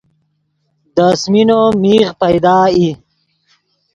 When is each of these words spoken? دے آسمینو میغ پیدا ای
دے 0.95 1.03
آسمینو 1.13 1.61
میغ 1.81 2.03
پیدا 2.21 2.57
ای 2.75 2.89